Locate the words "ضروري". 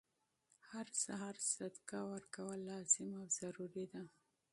3.39-3.85